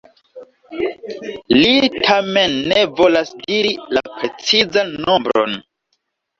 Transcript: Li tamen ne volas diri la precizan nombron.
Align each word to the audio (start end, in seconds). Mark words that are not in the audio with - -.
Li 1.57 1.89
tamen 1.97 2.57
ne 2.73 2.87
volas 3.03 3.31
diri 3.45 3.77
la 3.99 4.05
precizan 4.17 4.93
nombron. 5.07 5.59